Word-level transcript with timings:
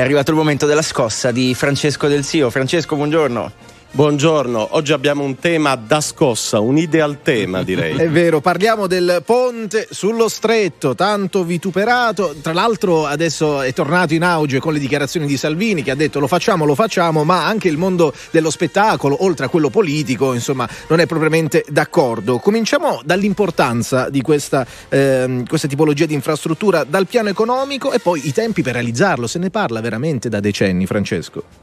è 0.00 0.02
arrivato 0.02 0.30
il 0.30 0.36
momento 0.38 0.64
della 0.64 0.80
scossa 0.80 1.30
di 1.30 1.54
Francesco 1.54 2.08
Del 2.08 2.24
Sio. 2.24 2.48
Francesco, 2.48 2.96
buongiorno. 2.96 3.52
Buongiorno, 3.92 4.68
oggi 4.70 4.92
abbiamo 4.92 5.24
un 5.24 5.36
tema 5.36 5.74
da 5.74 6.00
scossa, 6.00 6.60
un 6.60 6.78
ideal 6.78 7.22
tema 7.22 7.64
direi. 7.64 7.96
È 7.96 8.08
vero, 8.08 8.40
parliamo 8.40 8.86
del 8.86 9.20
ponte 9.26 9.88
sullo 9.90 10.28
stretto, 10.28 10.94
tanto 10.94 11.42
vituperato, 11.42 12.36
tra 12.40 12.52
l'altro 12.52 13.04
adesso 13.06 13.60
è 13.62 13.72
tornato 13.72 14.14
in 14.14 14.22
auge 14.22 14.60
con 14.60 14.74
le 14.74 14.78
dichiarazioni 14.78 15.26
di 15.26 15.36
Salvini 15.36 15.82
che 15.82 15.90
ha 15.90 15.96
detto 15.96 16.20
lo 16.20 16.28
facciamo, 16.28 16.64
lo 16.64 16.76
facciamo, 16.76 17.24
ma 17.24 17.44
anche 17.44 17.66
il 17.66 17.78
mondo 17.78 18.14
dello 18.30 18.50
spettacolo, 18.50 19.24
oltre 19.24 19.46
a 19.46 19.48
quello 19.48 19.70
politico, 19.70 20.34
insomma, 20.34 20.68
non 20.86 21.00
è 21.00 21.06
propriamente 21.06 21.64
d'accordo. 21.68 22.38
Cominciamo 22.38 23.00
dall'importanza 23.04 24.08
di 24.08 24.22
questa, 24.22 24.64
eh, 24.88 25.42
questa 25.48 25.66
tipologia 25.66 26.06
di 26.06 26.14
infrastruttura 26.14 26.84
dal 26.84 27.08
piano 27.08 27.28
economico 27.28 27.90
e 27.90 27.98
poi 27.98 28.24
i 28.28 28.32
tempi 28.32 28.62
per 28.62 28.74
realizzarlo, 28.74 29.26
se 29.26 29.40
ne 29.40 29.50
parla 29.50 29.80
veramente 29.80 30.28
da 30.28 30.38
decenni, 30.38 30.86
Francesco. 30.86 31.59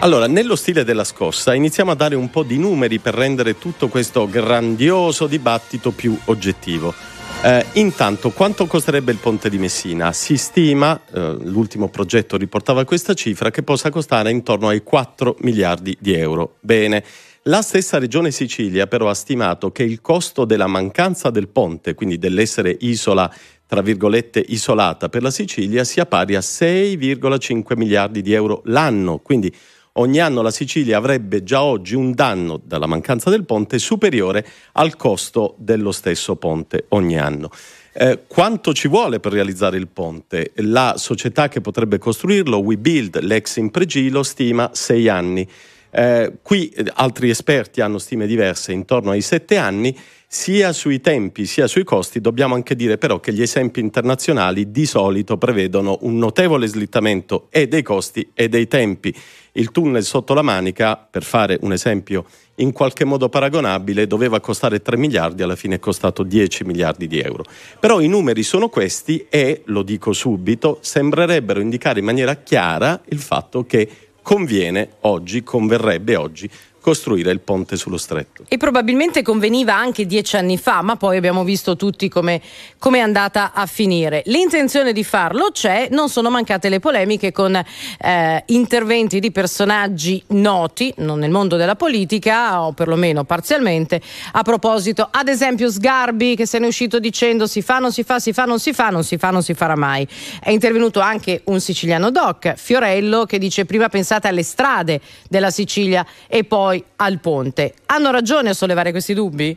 Allora, 0.00 0.26
nello 0.26 0.56
stile 0.56 0.84
della 0.84 1.04
scossa, 1.04 1.54
iniziamo 1.54 1.90
a 1.90 1.94
dare 1.94 2.14
un 2.14 2.28
po' 2.28 2.42
di 2.42 2.58
numeri 2.58 2.98
per 2.98 3.14
rendere 3.14 3.58
tutto 3.58 3.88
questo 3.88 4.28
grandioso 4.28 5.26
dibattito 5.26 5.90
più 5.90 6.16
oggettivo. 6.26 6.94
Eh, 7.42 7.64
intanto, 7.72 8.30
quanto 8.30 8.66
costerebbe 8.66 9.10
il 9.10 9.18
ponte 9.18 9.48
di 9.48 9.56
Messina? 9.56 10.12
Si 10.12 10.36
stima, 10.36 11.00
eh, 11.12 11.36
l'ultimo 11.44 11.88
progetto 11.88 12.36
riportava 12.36 12.84
questa 12.84 13.14
cifra, 13.14 13.50
che 13.50 13.62
possa 13.62 13.88
costare 13.88 14.30
intorno 14.30 14.68
ai 14.68 14.82
4 14.82 15.36
miliardi 15.40 15.96
di 15.98 16.12
euro. 16.12 16.56
Bene. 16.60 17.02
La 17.48 17.62
stessa 17.62 17.98
regione 17.98 18.32
Sicilia 18.32 18.88
però 18.88 19.08
ha 19.08 19.14
stimato 19.14 19.70
che 19.70 19.84
il 19.84 20.00
costo 20.00 20.44
della 20.44 20.66
mancanza 20.66 21.30
del 21.30 21.46
ponte, 21.46 21.94
quindi 21.94 22.18
dell'essere 22.18 22.76
isola 22.80 23.32
tra 23.66 23.82
virgolette 23.82 24.44
isolata 24.48 25.08
per 25.08 25.22
la 25.22 25.30
Sicilia, 25.30 25.82
sia 25.82 26.06
pari 26.06 26.36
a 26.36 26.40
6,5 26.40 27.76
miliardi 27.76 28.22
di 28.22 28.32
euro 28.32 28.62
l'anno. 28.66 29.18
Quindi 29.18 29.52
ogni 29.96 30.18
anno 30.18 30.42
la 30.42 30.50
Sicilia 30.50 30.96
avrebbe 30.96 31.42
già 31.42 31.62
oggi 31.62 31.94
un 31.94 32.12
danno 32.12 32.60
dalla 32.62 32.86
mancanza 32.86 33.30
del 33.30 33.44
ponte 33.44 33.78
superiore 33.78 34.46
al 34.72 34.96
costo 34.96 35.54
dello 35.58 35.92
stesso 35.92 36.36
ponte 36.36 36.86
ogni 36.88 37.18
anno. 37.18 37.50
Eh, 37.92 38.24
quanto 38.26 38.74
ci 38.74 38.88
vuole 38.88 39.20
per 39.20 39.32
realizzare 39.32 39.78
il 39.78 39.88
ponte? 39.88 40.52
La 40.56 40.94
società 40.98 41.48
che 41.48 41.62
potrebbe 41.62 41.96
costruirlo, 41.96 42.58
WeBuild, 42.58 43.20
l'ex 43.20 43.56
Impregilo, 43.56 44.22
stima 44.22 44.70
sei 44.74 45.08
anni. 45.08 45.48
Eh, 45.90 46.32
qui 46.42 46.68
eh, 46.68 46.84
altri 46.94 47.30
esperti 47.30 47.80
hanno 47.80 47.98
stime 47.98 48.26
diverse, 48.26 48.72
intorno 48.72 49.10
ai 49.10 49.22
sette 49.22 49.56
anni. 49.56 49.96
Sia 50.28 50.72
sui 50.72 51.00
tempi 51.00 51.46
sia 51.46 51.68
sui 51.68 51.84
costi 51.84 52.20
dobbiamo 52.20 52.56
anche 52.56 52.74
dire 52.74 52.98
però 52.98 53.20
che 53.20 53.32
gli 53.32 53.42
esempi 53.42 53.78
internazionali 53.78 54.72
di 54.72 54.84
solito 54.84 55.38
prevedono 55.38 55.98
un 56.00 56.18
notevole 56.18 56.66
slittamento 56.66 57.46
e 57.48 57.68
dei 57.68 57.82
costi 57.82 58.32
e 58.34 58.48
dei 58.48 58.66
tempi. 58.66 59.14
Il 59.52 59.70
tunnel 59.70 60.02
sotto 60.02 60.34
la 60.34 60.42
Manica, 60.42 60.96
per 60.96 61.22
fare 61.22 61.56
un 61.62 61.72
esempio 61.72 62.26
in 62.56 62.72
qualche 62.72 63.04
modo 63.04 63.28
paragonabile, 63.28 64.06
doveva 64.06 64.40
costare 64.40 64.82
3 64.82 64.96
miliardi, 64.96 65.42
alla 65.42 65.56
fine 65.56 65.76
è 65.76 65.78
costato 65.78 66.24
10 66.24 66.64
miliardi 66.64 67.06
di 67.06 67.20
euro. 67.20 67.44
Però 67.78 68.00
i 68.00 68.08
numeri 68.08 68.42
sono 68.42 68.68
questi 68.68 69.26
e, 69.30 69.62
lo 69.66 69.82
dico 69.82 70.12
subito, 70.12 70.78
sembrerebbero 70.82 71.60
indicare 71.60 72.00
in 72.00 72.04
maniera 72.04 72.34
chiara 72.34 73.00
il 73.08 73.20
fatto 73.20 73.64
che 73.64 73.88
conviene 74.26 74.88
oggi, 75.02 75.44
converrebbe 75.44 76.16
oggi 76.16 76.50
costruire 76.86 77.32
il 77.32 77.40
ponte 77.40 77.74
sullo 77.74 77.96
stretto. 77.96 78.44
E 78.46 78.58
probabilmente 78.58 79.22
conveniva 79.22 79.74
anche 79.74 80.06
dieci 80.06 80.36
anni 80.36 80.56
fa, 80.56 80.82
ma 80.82 80.94
poi 80.94 81.16
abbiamo 81.16 81.42
visto 81.42 81.74
tutti 81.74 82.08
come 82.08 82.40
è 82.78 82.98
andata 83.00 83.50
a 83.52 83.66
finire. 83.66 84.22
L'intenzione 84.26 84.92
di 84.92 85.02
farlo 85.02 85.50
c'è, 85.50 85.88
non 85.90 86.08
sono 86.08 86.30
mancate 86.30 86.68
le 86.68 86.78
polemiche 86.78 87.32
con 87.32 87.56
eh, 87.56 88.42
interventi 88.46 89.18
di 89.18 89.32
personaggi 89.32 90.22
noti, 90.28 90.94
non 90.98 91.18
nel 91.18 91.32
mondo 91.32 91.56
della 91.56 91.74
politica, 91.74 92.62
o 92.62 92.70
perlomeno 92.70 93.24
parzialmente, 93.24 94.00
a 94.30 94.42
proposito, 94.42 95.08
ad 95.10 95.26
esempio 95.26 95.68
Sgarbi 95.68 96.36
che 96.36 96.46
se 96.46 96.60
ne 96.60 96.66
è 96.66 96.68
uscito 96.68 97.00
dicendo 97.00 97.48
si 97.48 97.62
fa, 97.62 97.80
non 97.80 97.90
si 97.90 98.04
fa, 98.04 98.20
si 98.20 98.32
fa, 98.32 98.44
non 98.44 98.60
si 98.60 98.72
fa, 98.72 98.90
non 98.90 99.02
si 99.02 99.16
fa, 99.16 99.30
non 99.30 99.42
si 99.42 99.54
farà 99.54 99.74
mai. 99.74 100.06
È 100.40 100.50
intervenuto 100.50 101.00
anche 101.00 101.40
un 101.46 101.60
siciliano 101.60 102.12
doc, 102.12 102.54
Fiorello, 102.54 103.24
che 103.24 103.38
dice 103.38 103.64
prima 103.64 103.88
pensate 103.88 104.28
alle 104.28 104.44
strade 104.44 105.00
della 105.28 105.50
Sicilia 105.50 106.06
e 106.28 106.44
poi 106.44 106.74
poi 106.76 106.84
al 106.96 107.20
ponte. 107.20 107.74
Hanno 107.86 108.10
ragione 108.10 108.50
a 108.50 108.54
sollevare 108.54 108.90
questi 108.90 109.14
dubbi? 109.14 109.56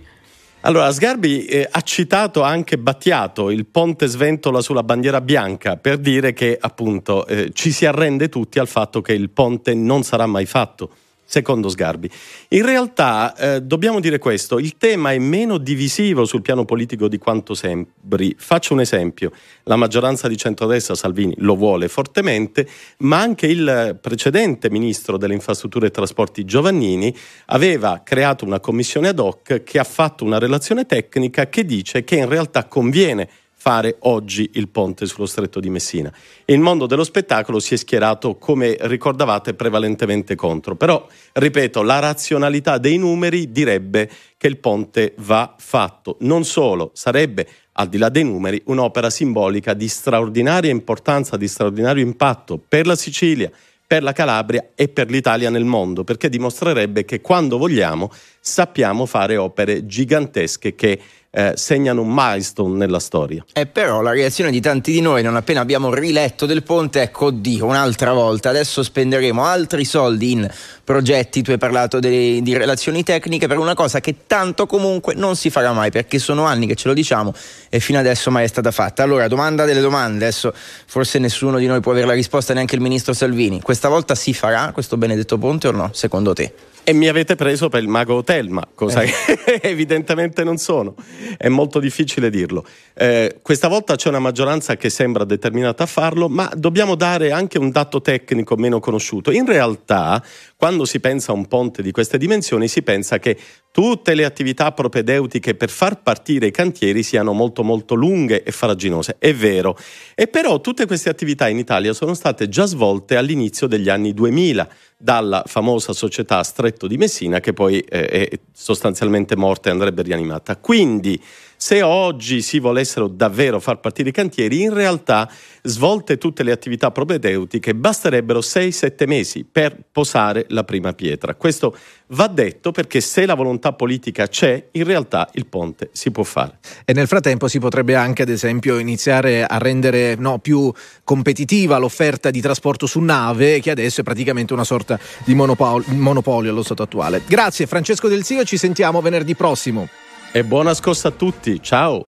Allora, 0.61 0.91
Sgarbi 0.91 1.45
eh, 1.45 1.67
ha 1.69 1.81
citato 1.81 2.41
anche 2.41 2.77
Battiato, 2.77 3.49
il 3.49 3.65
ponte 3.65 4.07
sventola 4.07 4.59
sulla 4.61 4.83
bandiera 4.83 5.21
bianca, 5.21 5.77
per 5.77 5.97
dire 5.97 6.33
che 6.33 6.57
appunto 6.59 7.25
eh, 7.27 7.51
ci 7.53 7.71
si 7.71 7.85
arrende 7.85 8.27
tutti 8.27 8.59
al 8.59 8.67
fatto 8.67 9.01
che 9.01 9.13
il 9.13 9.29
ponte 9.29 9.73
non 9.73 10.03
sarà 10.03 10.25
mai 10.25 10.45
fatto 10.45 10.91
secondo 11.29 11.69
Sgarbi. 11.69 12.09
In 12.49 12.65
realtà 12.65 13.35
eh, 13.35 13.61
dobbiamo 13.61 13.99
dire 13.99 14.17
questo, 14.17 14.57
il 14.57 14.77
tema 14.77 15.11
è 15.11 15.19
meno 15.19 15.59
divisivo 15.59 16.25
sul 16.25 16.41
piano 16.41 16.65
politico 16.65 17.07
di 17.07 17.19
quanto 17.19 17.53
sembri. 17.53 18.35
Faccio 18.35 18.73
un 18.73 18.79
esempio, 18.79 19.31
la 19.63 19.75
maggioranza 19.75 20.27
di 20.27 20.35
centrodestra 20.35 20.95
Salvini 20.95 21.35
lo 21.37 21.55
vuole 21.55 21.87
fortemente, 21.87 22.67
ma 22.99 23.19
anche 23.19 23.45
il 23.45 23.99
precedente 24.01 24.71
ministro 24.71 25.17
delle 25.17 25.35
infrastrutture 25.35 25.87
e 25.87 25.91
trasporti 25.91 26.45
Giovannini 26.45 27.15
aveva 27.47 28.01
creato 28.03 28.43
una 28.43 28.59
commissione 28.59 29.09
ad 29.09 29.19
hoc 29.19 29.61
che 29.61 29.77
ha 29.77 29.83
fatto 29.83 30.25
una 30.25 30.39
relazione 30.39 30.87
tecnica 30.87 31.47
che 31.47 31.63
dice 31.63 32.03
che 32.03 32.15
in 32.15 32.27
realtà 32.27 32.65
conviene 32.65 33.29
fare 33.61 33.97
oggi 34.03 34.51
il 34.53 34.69
ponte 34.69 35.05
sullo 35.05 35.25
stretto 35.25 35.59
di 35.59 35.69
Messina. 35.69 36.11
Il 36.45 36.59
mondo 36.59 36.85
dello 36.85 37.03
spettacolo 37.03 37.59
si 37.59 37.73
è 37.73 37.77
schierato, 37.77 38.37
come 38.37 38.77
ricordavate, 38.79 39.53
prevalentemente 39.53 40.35
contro. 40.35 40.77
Però, 40.77 41.05
ripeto, 41.33 41.81
la 41.81 41.99
razionalità 41.99 42.77
dei 42.77 42.97
numeri 42.97 43.51
direbbe 43.51 44.09
che 44.37 44.47
il 44.47 44.59
ponte 44.59 45.13
va 45.17 45.55
fatto. 45.57 46.15
Non 46.21 46.45
solo, 46.45 46.91
sarebbe, 46.93 47.47
al 47.73 47.89
di 47.89 47.97
là 47.97 48.07
dei 48.07 48.23
numeri, 48.23 48.61
un'opera 48.67 49.09
simbolica 49.09 49.73
di 49.73 49.89
straordinaria 49.89 50.71
importanza, 50.71 51.35
di 51.35 51.49
straordinario 51.49 52.01
impatto 52.01 52.57
per 52.65 52.87
la 52.87 52.95
Sicilia, 52.95 53.51
per 53.85 54.03
la 54.03 54.13
Calabria 54.13 54.69
e 54.73 54.87
per 54.87 55.09
l'Italia 55.09 55.49
nel 55.49 55.65
mondo, 55.65 56.05
perché 56.05 56.29
dimostrerebbe 56.29 57.03
che 57.03 57.21
quando 57.21 57.57
vogliamo 57.57 58.09
sappiamo 58.39 59.05
fare 59.05 59.35
opere 59.35 59.85
gigantesche 59.85 60.75
che 60.75 61.01
eh, 61.31 61.53
segnano 61.55 62.01
un 62.01 62.11
milestone 62.11 62.75
nella 62.75 62.99
storia. 62.99 63.43
E 63.53 63.65
però 63.65 64.01
la 64.01 64.11
reazione 64.11 64.51
di 64.51 64.59
tanti 64.59 64.91
di 64.91 65.01
noi 65.01 65.21
non 65.21 65.35
appena 65.35 65.61
abbiamo 65.61 65.93
riletto 65.93 66.45
del 66.45 66.63
ponte, 66.63 67.01
ecco, 67.01 67.25
oddio, 67.25 67.65
un'altra 67.65 68.13
volta, 68.13 68.49
adesso 68.49 68.81
spenderemo 68.81 69.43
altri 69.43 69.85
soldi 69.85 70.31
in 70.31 70.49
progetti, 70.83 71.41
tu 71.41 71.51
hai 71.51 71.57
parlato 71.57 71.99
dei, 71.99 72.41
di 72.41 72.57
relazioni 72.57 73.03
tecniche 73.03 73.47
per 73.47 73.59
una 73.59 73.75
cosa 73.75 73.99
che 73.99 74.25
tanto 74.25 74.65
comunque 74.65 75.13
non 75.13 75.35
si 75.35 75.49
farà 75.49 75.71
mai, 75.71 75.91
perché 75.91 76.17
sono 76.17 76.45
anni 76.45 76.65
che 76.65 76.75
ce 76.75 76.87
lo 76.87 76.93
diciamo 76.93 77.33
e 77.69 77.79
fino 77.79 77.99
adesso 77.99 78.31
mai 78.31 78.45
è 78.45 78.47
stata 78.47 78.71
fatta. 78.71 79.03
Allora, 79.03 79.27
domanda 79.27 79.65
delle 79.65 79.81
domande, 79.81 80.25
adesso 80.25 80.53
forse 80.85 81.19
nessuno 81.19 81.59
di 81.59 81.67
noi 81.67 81.79
può 81.79 81.91
avere 81.91 82.07
la 82.07 82.13
risposta, 82.13 82.53
neanche 82.53 82.75
il 82.75 82.81
ministro 82.81 83.13
Salvini. 83.13 83.61
Questa 83.61 83.87
volta 83.87 84.15
si 84.15 84.33
farà 84.33 84.71
questo 84.71 84.97
benedetto 84.97 85.37
ponte 85.37 85.67
o 85.67 85.71
no, 85.71 85.91
secondo 85.93 86.33
te? 86.33 86.53
E 86.83 86.93
mi 86.93 87.07
avete 87.07 87.35
preso 87.35 87.69
per 87.69 87.83
il 87.83 87.87
mago 87.87 88.23
Telma, 88.23 88.67
cosa 88.73 89.01
eh. 89.01 89.11
che 89.11 89.59
evidentemente 89.61 90.43
non 90.43 90.57
sono. 90.57 90.95
È 91.37 91.47
molto 91.47 91.79
difficile 91.79 92.29
dirlo. 92.29 92.65
Eh, 92.93 93.39
questa 93.41 93.67
volta 93.67 93.95
c'è 93.95 94.09
una 94.09 94.19
maggioranza 94.19 94.75
che 94.75 94.89
sembra 94.89 95.23
determinata 95.23 95.83
a 95.83 95.87
farlo, 95.87 96.29
ma 96.29 96.51
dobbiamo 96.55 96.95
dare 96.95 97.31
anche 97.31 97.57
un 97.57 97.71
dato 97.71 98.01
tecnico 98.01 98.55
meno 98.55 98.79
conosciuto. 98.79 99.31
In 99.31 99.45
realtà, 99.45 100.23
quando 100.55 100.85
si 100.85 100.99
pensa 100.99 101.31
a 101.31 101.35
un 101.35 101.47
ponte 101.47 101.81
di 101.81 101.91
queste 101.91 102.17
dimensioni, 102.17 102.67
si 102.67 102.81
pensa 102.81 103.19
che 103.19 103.37
tutte 103.71 104.15
le 104.15 104.25
attività 104.25 104.71
propedeutiche 104.71 105.55
per 105.55 105.69
far 105.69 106.01
partire 106.01 106.47
i 106.47 106.51
cantieri 106.51 107.03
siano 107.03 107.33
molto 107.33 107.63
molto 107.63 107.93
lunghe 107.93 108.43
e 108.43 108.51
faraginose. 108.51 109.15
È 109.19 109.33
vero. 109.33 109.77
E 110.15 110.27
però 110.27 110.59
tutte 110.59 110.85
queste 110.85 111.09
attività 111.09 111.47
in 111.47 111.57
Italia 111.57 111.93
sono 111.93 112.13
state 112.13 112.49
già 112.49 112.65
svolte 112.65 113.15
all'inizio 113.15 113.67
degli 113.67 113.89
anni 113.89 114.13
2000 114.13 114.67
dalla 114.97 115.43
famosa 115.45 115.93
società 115.93 116.43
Stretto 116.43 116.85
di 116.85 116.97
Messina 116.97 117.39
che 117.39 117.53
poi 117.53 117.79
eh, 117.79 118.07
è 118.07 118.39
sostanzialmente 118.51 119.35
morta 119.35 119.69
e 119.69 119.71
andrebbe 119.71 120.01
rianimata. 120.01 120.57
Quindi 120.57 121.21
se 121.61 121.81
oggi 121.81 122.41
si 122.41 122.57
volessero 122.59 123.09
davvero 123.09 123.59
far 123.59 123.81
partire 123.81 124.09
i 124.09 124.13
cantieri, 124.13 124.61
in 124.61 124.73
realtà, 124.73 125.29
svolte 125.61 126.17
tutte 126.17 126.41
le 126.41 126.53
attività 126.53 126.89
propedeutiche, 126.89 127.75
basterebbero 127.75 128.39
6-7 128.39 129.05
mesi 129.05 129.43
per 129.43 129.75
posare 129.91 130.45
la 130.51 130.63
prima 130.63 130.93
pietra. 130.93 131.35
Questo 131.35 131.75
va 132.07 132.27
detto 132.27 132.71
perché 132.71 133.01
se 133.01 133.25
la 133.25 133.33
volontà 133.33 133.73
politica 133.73 134.27
c'è, 134.27 134.67
in 134.71 134.85
realtà 134.85 135.27
il 135.33 135.47
ponte 135.47 135.89
si 135.91 136.11
può 136.11 136.23
fare. 136.23 136.59
E 136.85 136.93
nel 136.93 137.07
frattempo 137.07 137.49
si 137.49 137.59
potrebbe 137.59 137.93
anche, 137.93 138.21
ad 138.21 138.29
esempio, 138.29 138.77
iniziare 138.77 139.43
a 139.43 139.57
rendere 139.57 140.15
no, 140.15 140.39
più 140.39 140.71
competitiva 141.03 141.77
l'offerta 141.77 142.29
di 142.31 142.39
trasporto 142.39 142.85
su 142.85 143.01
nave, 143.01 143.59
che 143.59 143.71
adesso 143.71 143.99
è 143.99 144.03
praticamente 144.05 144.53
una 144.53 144.63
sorta 144.63 144.97
di 145.25 145.35
monopol- 145.35 145.83
monopolio 145.87 146.51
allo 146.51 146.63
stato 146.63 146.83
attuale. 146.83 147.21
Grazie 147.27 147.67
Francesco 147.67 148.07
Del 148.07 148.23
Zio, 148.23 148.45
ci 148.45 148.55
sentiamo 148.55 149.01
venerdì 149.01 149.35
prossimo. 149.35 150.08
E 150.31 150.43
buona 150.43 150.75
scossa 150.75 151.07
a 151.07 151.11
tutti, 151.11 151.59
ciao! 151.59 152.08